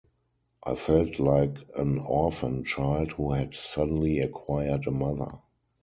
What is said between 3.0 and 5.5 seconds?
who had suddenly acquired a mother.